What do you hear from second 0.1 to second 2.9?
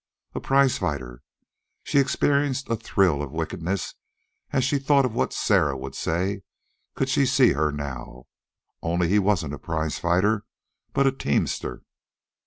A PRIZE FIGHTER! She experienced a